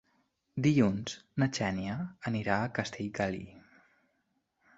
[0.67, 1.13] Dilluns
[1.43, 1.99] na Xènia
[2.33, 3.45] anirà a Castellgalí.